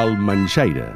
El 0.00 0.16
Manxaire. 0.18 0.86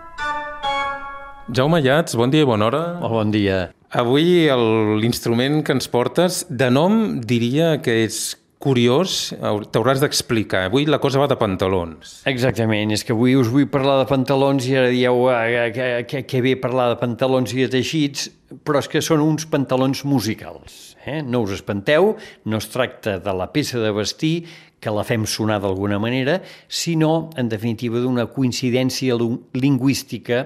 Jaume 1.56 1.80
Llats, 1.84 2.14
bon 2.16 2.30
dia 2.32 2.44
i 2.44 2.48
bona 2.48 2.68
hora. 2.70 2.82
Molt 3.02 3.12
bon 3.12 3.32
dia. 3.34 3.58
Avui 3.94 4.46
el- 4.50 4.96
l'instrument 5.02 5.62
que 5.66 5.72
ens 5.76 5.88
portes, 5.88 6.44
de 6.48 6.70
nom 6.70 7.20
diria 7.20 7.80
que 7.82 8.04
és 8.04 8.36
curiós, 8.62 9.34
t'hauràs 9.72 10.00
d'explicar. 10.02 10.64
Avui 10.68 10.86
la 10.88 11.00
cosa 11.02 11.20
va 11.20 11.28
de 11.28 11.36
pantalons. 11.38 12.20
Exactament, 12.30 12.94
és 12.94 13.04
que 13.04 13.12
avui 13.12 13.36
us 13.36 13.50
vull 13.52 13.68
parlar 13.70 13.98
de 14.00 14.08
pantalons 14.08 14.66
i 14.68 14.76
ara 14.80 14.92
dieu 14.92 15.26
eh, 15.32 15.70
que, 15.74 15.88
que, 16.08 16.22
que 16.28 16.42
bé 16.44 16.54
parlar 16.60 16.90
de 16.92 17.00
pantalons 17.00 17.52
i 17.52 17.64
de 17.64 17.68
teixits, 17.76 18.30
però 18.64 18.80
és 18.80 18.88
que 18.88 19.02
són 19.04 19.24
uns 19.24 19.48
pantalons 19.50 20.04
musicals. 20.08 20.94
Eh? 21.04 21.20
No 21.22 21.42
us 21.44 21.56
espanteu, 21.58 22.14
no 22.48 22.60
es 22.60 22.70
tracta 22.72 23.18
de 23.20 23.36
la 23.36 23.50
peça 23.52 23.82
de 23.82 23.92
vestir 23.92 24.46
que 24.84 24.92
la 24.92 25.04
fem 25.04 25.24
sonar 25.24 25.60
d'alguna 25.62 25.98
manera, 26.00 26.40
sinó, 26.68 27.30
en 27.40 27.48
definitiva, 27.48 28.02
d'una 28.04 28.26
coincidència 28.32 29.16
lingüística 29.56 30.44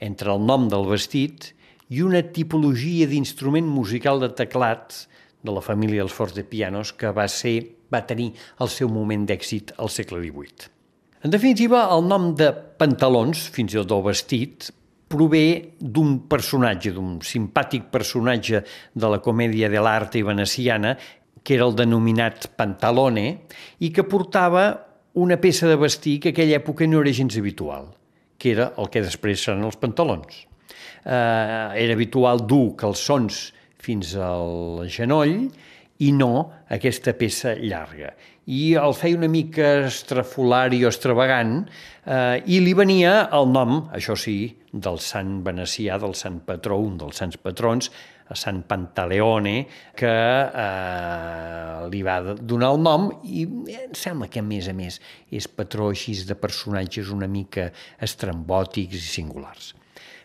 entre 0.00 0.32
el 0.32 0.44
nom 0.44 0.68
del 0.68 0.84
vestit 0.88 1.54
i 1.90 2.04
una 2.04 2.20
tipologia 2.22 3.08
d'instrument 3.08 3.66
musical 3.66 4.20
de 4.20 4.28
teclat 4.36 5.06
de 5.42 5.54
la 5.54 5.62
família 5.64 6.02
dels 6.02 6.16
fortepianos 6.16 6.92
que 6.92 7.12
va, 7.16 7.26
ser, 7.28 7.56
va 7.92 8.04
tenir 8.06 8.32
el 8.60 8.68
seu 8.72 8.90
moment 8.92 9.24
d'èxit 9.28 9.74
al 9.78 9.90
segle 9.92 10.20
XVIII. 10.20 10.68
En 11.24 11.32
definitiva, 11.32 11.84
el 11.92 12.06
nom 12.08 12.30
de 12.36 12.48
pantalons, 12.80 13.48
fins 13.52 13.74
i 13.74 13.80
tot 13.80 13.90
del 13.90 14.04
vestit, 14.06 14.70
prové 15.10 15.76
d'un 15.80 16.20
personatge, 16.30 16.92
d'un 16.94 17.18
simpàtic 17.26 17.90
personatge 17.92 18.62
de 18.94 19.10
la 19.10 19.18
comèdia 19.20 19.68
de 19.68 19.82
l'arte 19.82 20.22
veneciana, 20.24 20.94
que 21.42 21.56
era 21.56 21.66
el 21.66 21.74
denominat 21.76 22.50
Pantalone, 22.56 23.26
i 23.80 23.90
que 23.92 24.04
portava 24.06 24.68
una 25.20 25.40
peça 25.40 25.66
de 25.66 25.76
vestir 25.80 26.18
que 26.22 26.32
aquella 26.34 26.60
època 26.60 26.86
no 26.86 27.00
era 27.02 27.12
gens 27.16 27.36
habitual, 27.36 27.90
que 28.38 28.52
era 28.54 28.70
el 28.78 28.90
que 28.92 29.02
després 29.02 29.42
seran 29.42 29.64
els 29.66 29.80
pantalons. 29.80 30.44
Eh, 31.04 31.82
era 31.84 31.96
habitual 31.96 32.44
dur 32.46 32.76
calçons 32.78 33.48
fins 33.80 34.14
al 34.16 34.86
genoll 34.92 35.48
i 36.00 36.12
no 36.16 36.32
aquesta 36.72 37.14
peça 37.16 37.54
llarga. 37.60 38.14
I 38.50 38.74
el 38.80 38.94
feia 38.96 39.18
una 39.18 39.28
mica 39.30 39.86
estrafolari 39.86 40.80
o 40.84 40.88
extravagant 40.90 41.58
eh, 41.60 42.40
i 42.50 42.60
li 42.64 42.72
venia 42.74 43.28
el 43.36 43.50
nom, 43.52 43.84
això 43.94 44.16
sí, 44.18 44.38
del 44.72 44.98
sant 45.04 45.40
venecià, 45.46 45.98
del 46.00 46.16
sant 46.18 46.40
patró, 46.46 46.80
un 46.80 46.96
dels 47.00 47.20
sants 47.20 47.38
patrons, 47.42 47.90
a 48.30 48.36
Sant 48.38 48.60
Pantaleone, 48.62 49.64
que 49.98 50.10
eh, 50.62 51.88
li 51.90 52.02
va 52.06 52.20
donar 52.38 52.70
el 52.76 52.78
nom 52.84 53.08
i 53.26 53.42
em 53.74 53.96
sembla 53.98 54.30
que, 54.30 54.38
a 54.38 54.46
més 54.46 54.70
a 54.70 54.74
més, 54.76 55.00
és 55.34 55.50
patró 55.50 55.90
així 55.90 56.14
de 56.28 56.38
personatges 56.38 57.10
una 57.10 57.26
mica 57.30 57.68
estrambòtics 57.98 58.94
i 59.02 59.10
singulars. 59.18 59.72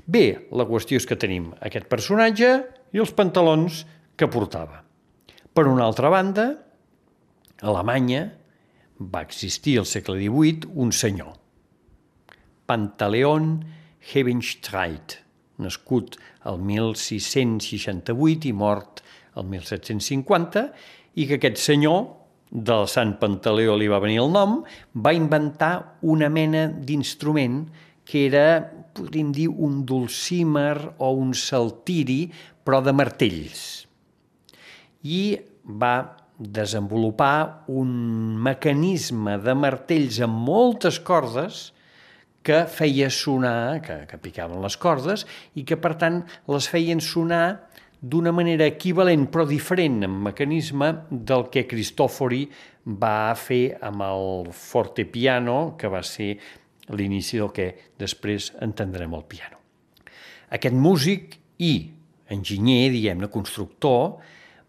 Bé, 0.06 0.26
la 0.54 0.68
qüestió 0.70 1.02
és 1.02 1.10
que 1.10 1.18
tenim 1.18 1.50
aquest 1.66 1.90
personatge 1.90 2.52
i 2.94 3.02
els 3.02 3.14
pantalons 3.16 3.84
que 4.16 4.30
portava. 4.32 4.82
Per 5.56 5.66
una 5.72 5.86
altra 5.88 6.12
banda, 6.12 6.50
a 7.62 7.68
Alemanya 7.72 8.26
va 9.00 9.24
existir 9.24 9.78
al 9.80 9.88
segle 9.90 10.18
XVIII 10.20 10.72
un 10.76 10.92
senyor, 10.96 11.34
Pantaleon 12.66 13.50
Hebenstreit, 14.12 15.20
nascut 15.62 16.18
el 16.50 16.60
1668 16.60 18.50
i 18.50 18.54
mort 18.54 19.04
el 19.36 19.48
1750, 19.52 20.68
i 21.16 21.28
que 21.28 21.40
aquest 21.40 21.62
senyor, 21.62 22.06
del 22.56 22.86
Sant 22.88 23.16
Pantaleó 23.20 23.76
li 23.76 23.90
va 23.92 24.00
venir 24.04 24.22
el 24.24 24.32
nom, 24.32 24.60
va 24.96 25.16
inventar 25.16 25.98
una 26.08 26.30
mena 26.32 26.68
d'instrument 26.70 27.66
que 28.06 28.28
era, 28.28 28.46
podríem 28.96 29.32
dir, 29.34 29.48
un 29.50 29.82
dulcímer 29.88 30.94
o 31.02 31.10
un 31.18 31.34
saltiri, 31.36 32.30
però 32.66 32.82
de 32.84 32.94
martells 32.96 33.86
i 35.06 35.38
va 35.66 35.96
desenvolupar 36.38 37.66
un 37.72 37.92
mecanisme 38.44 39.38
de 39.40 39.54
martells 39.56 40.20
amb 40.26 40.42
moltes 40.50 41.00
cordes 41.00 41.70
que 42.46 42.66
feia 42.70 43.10
sonar, 43.10 43.82
que, 43.82 44.04
que 44.10 44.20
picaven 44.22 44.62
les 44.62 44.76
cordes, 44.78 45.24
i 45.58 45.64
que, 45.66 45.78
per 45.82 45.96
tant, 46.02 46.20
les 46.52 46.68
feien 46.70 47.02
sonar 47.02 47.46
d'una 48.06 48.34
manera 48.36 48.68
equivalent 48.70 49.26
però 49.34 49.48
diferent 49.50 50.04
en 50.06 50.20
mecanisme 50.28 50.92
del 51.10 51.48
que 51.54 51.66
Cristòfori 51.66 52.44
va 52.86 53.34
fer 53.40 53.80
amb 53.82 54.06
el 54.06 54.52
fortepiano, 54.54 55.74
que 55.80 55.90
va 55.90 56.04
ser 56.06 56.36
l'inici 56.94 57.42
del 57.42 57.50
que 57.56 57.72
després 57.98 58.52
entendrem 58.62 59.16
el 59.18 59.26
piano. 59.26 59.58
Aquest 60.54 60.78
músic 60.78 61.40
i 61.66 61.74
enginyer, 62.32 62.90
diguem-ne, 62.94 63.30
constructor, 63.34 64.18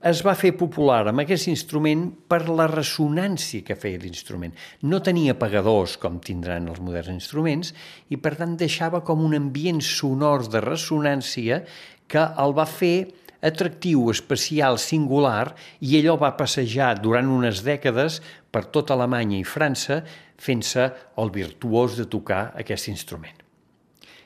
es 0.07 0.21
va 0.23 0.37
fer 0.39 0.53
popular 0.55 1.07
amb 1.09 1.23
aquest 1.23 1.49
instrument 1.51 2.07
per 2.29 2.45
la 2.49 2.69
ressonància 2.71 3.65
que 3.67 3.79
feia 3.81 3.99
l'instrument. 4.03 4.53
No 4.85 5.01
tenia 5.03 5.35
apagadors, 5.35 5.97
com 5.99 6.21
tindran 6.23 6.69
els 6.71 6.83
moderns 6.85 7.17
instruments, 7.17 7.73
i 8.13 8.19
per 8.21 8.37
tant 8.39 8.55
deixava 8.61 9.01
com 9.03 9.25
un 9.25 9.35
ambient 9.39 9.81
sonor 9.83 10.47
de 10.53 10.63
ressonància 10.63 11.63
que 12.07 12.23
el 12.45 12.55
va 12.55 12.69
fer 12.71 13.09
atractiu, 13.47 14.07
especial, 14.11 14.79
singular, 14.79 15.55
i 15.81 15.97
allò 15.99 16.17
va 16.21 16.37
passejar 16.39 16.95
durant 17.01 17.29
unes 17.33 17.65
dècades 17.67 18.21
per 18.51 18.67
tota 18.75 18.95
Alemanya 18.95 19.41
i 19.41 19.49
França 19.49 20.03
fent-se 20.37 20.87
el 21.19 21.33
virtuós 21.35 21.97
de 21.99 22.07
tocar 22.11 22.51
aquest 22.59 22.89
instrument. 22.93 23.37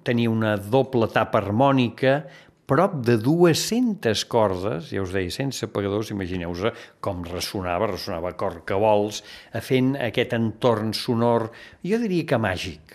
Tenia 0.06 0.30
una 0.32 0.54
doble 0.56 1.10
tapa 1.12 1.41
harmònica, 1.42 2.22
prop 2.70 2.92
de 3.03 3.16
200 3.19 4.20
cordes, 4.31 4.92
ja 4.94 5.03
us 5.03 5.10
deia, 5.10 5.32
sense 5.34 5.66
apagadors, 5.66 6.12
imagineu-vos 6.14 6.70
com 7.03 7.25
ressonava, 7.26 7.88
ressonava 7.91 8.31
cor 8.38 8.60
que 8.62 8.78
vols, 8.78 9.25
fent 9.66 9.97
aquest 9.98 10.36
entorn 10.38 10.92
sonor, 10.94 11.48
jo 11.82 11.98
diria 11.98 12.28
que 12.30 12.38
màgic. 12.38 12.94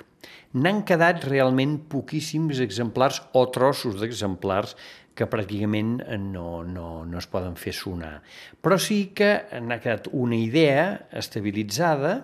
N'han 0.55 0.85
quedat 0.87 1.25
realment 1.27 1.75
poquíssims 1.91 2.61
exemplars 2.63 3.19
o 3.35 3.43
trossos 3.51 3.99
d'exemplars 3.99 4.77
que 5.15 5.27
pràcticament 5.31 6.01
no, 6.19 6.63
no, 6.67 6.89
no 7.07 7.19
es 7.21 7.27
poden 7.31 7.55
fer 7.55 7.71
sonar. 7.73 8.19
Però 8.61 8.77
sí 8.81 9.15
que 9.15 9.29
n'ha 9.63 9.79
quedat 9.79 10.09
una 10.11 10.35
idea 10.35 11.07
estabilitzada 11.15 12.17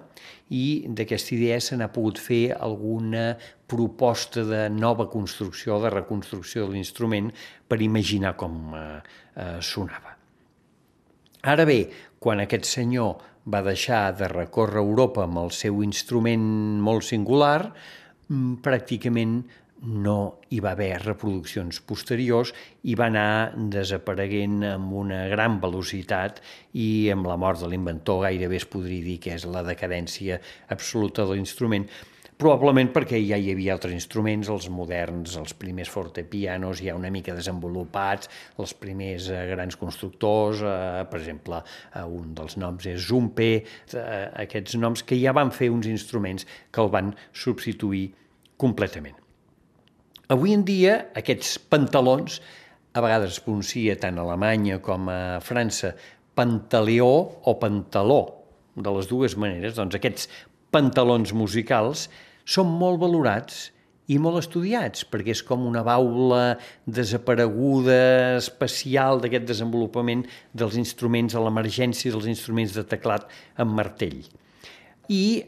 i 0.52 0.84
d'aquesta 0.92 1.36
idea 1.38 1.60
se 1.64 1.80
n'ha 1.80 1.88
pogut 1.96 2.20
fer 2.20 2.52
alguna 2.58 3.32
proposta 3.72 4.44
de 4.44 4.66
nova 4.70 5.08
construcció, 5.10 5.80
de 5.80 5.94
reconstrucció 5.94 6.68
de 6.68 6.76
l'instrument 6.76 7.32
per 7.68 7.80
imaginar 7.82 8.36
com 8.36 8.76
eh, 8.76 8.84
eh, 9.40 9.60
sonava. 9.64 10.18
Ara 11.48 11.66
bé, 11.66 11.80
quan 12.20 12.44
aquest 12.44 12.68
senyor 12.68 13.24
va 13.50 13.64
deixar 13.66 14.12
de 14.20 14.28
recórrer 14.30 14.84
Europa 14.84 15.24
amb 15.24 15.40
el 15.42 15.56
seu 15.56 15.82
instrument 15.82 16.44
molt 16.84 17.08
singular, 17.08 17.72
mm, 18.28 18.60
pràcticament 18.62 19.40
no 19.82 20.18
hi 20.54 20.60
va 20.62 20.76
haver 20.76 20.94
reproduccions 21.02 21.82
posteriors 21.90 22.54
i 22.86 22.96
va 23.00 23.08
anar 23.10 23.54
desapareguent 23.74 24.62
amb 24.76 24.94
una 25.02 25.24
gran 25.32 25.58
velocitat 25.64 26.42
i 26.78 27.10
amb 27.14 27.26
la 27.30 27.38
mort 27.42 27.64
de 27.64 27.72
l'inventor 27.72 28.28
gairebé 28.28 28.62
es 28.62 28.70
podria 28.70 29.04
dir 29.06 29.18
que 29.24 29.36
és 29.36 29.46
la 29.50 29.64
decadència 29.66 30.38
absoluta 30.70 31.26
de 31.26 31.34
l'instrument, 31.34 31.88
probablement 32.42 32.90
perquè 32.94 33.20
ja 33.22 33.38
hi 33.38 33.52
havia 33.54 33.74
altres 33.76 33.94
instruments, 33.94 34.50
els 34.50 34.68
moderns, 34.74 35.36
els 35.38 35.54
primers 35.58 35.90
fortepianos 35.94 36.82
ja 36.82 36.96
una 36.98 37.12
mica 37.14 37.36
desenvolupats, 37.38 38.30
els 38.62 38.74
primers 38.78 39.30
eh, 39.30 39.44
grans 39.52 39.78
constructors, 39.82 40.62
eh, 40.62 41.04
per 41.10 41.22
exemple, 41.22 41.62
eh, 41.94 42.06
un 42.06 42.34
dels 42.38 42.58
noms 42.62 42.90
és 42.90 43.02
Zumpe, 43.10 43.52
eh, 43.62 44.22
aquests 44.46 44.78
noms 44.82 45.06
que 45.06 45.18
ja 45.22 45.34
van 45.38 45.54
fer 45.54 45.70
uns 45.74 45.90
instruments 45.90 46.50
que 46.70 46.86
el 46.86 46.94
van 46.94 47.14
substituir 47.34 48.08
completament. 48.62 49.18
Avui 50.32 50.54
en 50.56 50.62
dia, 50.64 50.94
aquests 51.20 51.58
pantalons, 51.68 52.38
a 52.96 53.02
vegades 53.04 53.34
es 53.34 53.42
pronuncia 53.44 53.98
tant 54.00 54.16
a 54.16 54.24
Alemanya 54.24 54.78
com 54.80 55.10
a 55.12 55.42
França, 55.44 55.90
pantaleó 56.40 57.10
o 57.44 57.54
pantaló, 57.60 58.22
de 58.72 58.94
les 58.96 59.10
dues 59.10 59.36
maneres, 59.36 59.76
doncs 59.76 59.98
aquests 59.98 60.30
pantalons 60.72 61.34
musicals 61.36 62.06
són 62.48 62.72
molt 62.80 63.02
valorats 63.02 63.66
i 64.08 64.22
molt 64.24 64.40
estudiats, 64.40 65.04
perquè 65.04 65.36
és 65.36 65.44
com 65.44 65.68
una 65.68 65.84
baula 65.84 66.56
desapareguda, 66.88 68.00
especial 68.38 69.20
d'aquest 69.20 69.52
desenvolupament 69.52 70.24
dels 70.56 70.80
instruments, 70.80 71.36
a 71.36 71.44
l'emergència 71.44 72.16
dels 72.16 72.32
instruments 72.32 72.80
de 72.80 72.88
teclat 72.88 73.28
amb 73.60 73.76
martell. 73.84 74.24
I 75.12 75.44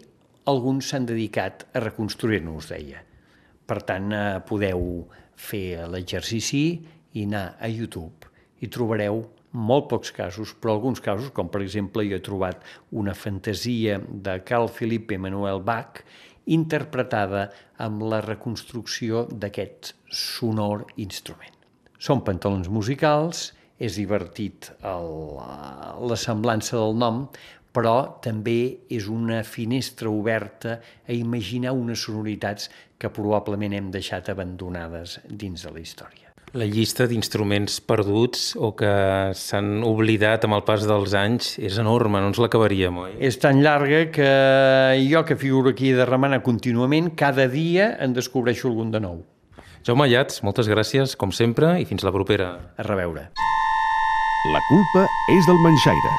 alguns 0.52 0.92
s'han 0.92 1.08
dedicat 1.08 1.70
a 1.72 1.88
reconstruir-ne, 1.88 2.52
us 2.52 2.68
deia. 2.76 3.08
Per 3.68 3.80
tant, 3.88 4.12
eh, 4.12 4.42
podeu 4.48 5.08
fer 5.36 5.86
l'exercici 5.90 6.66
i 7.14 7.24
anar 7.28 7.56
a 7.60 7.70
YouTube 7.72 8.30
i 8.64 8.70
trobareu 8.72 9.24
molt 9.54 9.90
pocs 9.92 10.12
casos, 10.12 10.54
però 10.58 10.74
alguns 10.74 11.02
casos, 11.04 11.30
com 11.32 11.50
per 11.50 11.62
exemple 11.62 12.06
jo 12.08 12.18
he 12.18 12.26
trobat 12.26 12.64
una 12.92 13.14
fantasia 13.14 14.00
de 14.00 14.40
Carl 14.48 14.70
Philipp 14.70 15.12
Emanuel 15.14 15.62
Bach 15.62 16.02
interpretada 16.46 17.50
amb 17.78 18.04
la 18.10 18.20
reconstrucció 18.26 19.28
d'aquest 19.32 19.94
sonor 20.10 20.88
instrument. 20.98 21.54
Són 22.00 22.24
pantalons 22.26 22.68
musicals, 22.68 23.52
és 23.80 23.98
divertit 23.98 24.70
el, 24.86 25.10
la 26.10 26.18
semblança 26.20 26.78
del 26.78 26.98
nom, 27.00 27.24
però 27.74 28.22
també 28.24 28.86
és 28.94 29.08
una 29.10 29.42
finestra 29.44 30.12
oberta 30.12 30.80
a 31.08 31.14
imaginar 31.14 31.74
unes 31.74 32.06
sonoritats 32.06 32.70
que 32.98 33.12
probablement 33.12 33.74
hem 33.74 33.90
deixat 33.92 34.30
abandonades 34.30 35.20
dins 35.28 35.66
de 35.66 35.74
la 35.74 35.82
història. 35.82 36.30
La 36.54 36.68
llista 36.70 37.08
d'instruments 37.10 37.80
perduts 37.82 38.52
o 38.62 38.76
que 38.78 38.90
s'han 39.34 39.82
oblidat 39.88 40.44
amb 40.46 40.54
el 40.60 40.62
pas 40.68 40.84
dels 40.86 41.16
anys 41.18 41.56
és 41.58 41.80
enorme, 41.82 42.22
no 42.22 42.30
ens 42.30 42.38
l'acabaríem, 42.38 43.00
oi? 43.08 43.16
És 43.26 43.40
tan 43.42 43.64
llarga 43.66 44.04
que 44.14 44.28
jo 45.02 45.24
que 45.26 45.40
figuro 45.42 45.74
aquí 45.74 45.90
de 45.98 46.06
remana 46.06 46.44
contínuament, 46.46 47.10
cada 47.18 47.48
dia 47.50 47.96
en 47.98 48.14
descobreixo 48.14 48.70
algun 48.70 48.94
de 48.94 49.02
nou. 49.02 49.24
Jaume 49.84 50.06
Llats, 50.08 50.44
moltes 50.46 50.70
gràcies, 50.70 51.18
com 51.18 51.34
sempre, 51.34 51.74
i 51.82 51.90
fins 51.90 52.06
la 52.06 52.14
propera. 52.14 52.54
A 52.78 52.86
reveure. 52.86 53.32
La 54.54 54.62
culpa 54.70 55.08
és 55.34 55.50
del 55.50 55.60
Manxaire. 55.66 56.14